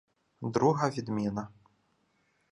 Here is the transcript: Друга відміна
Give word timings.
Друга 0.41 0.89
відміна 0.89 1.47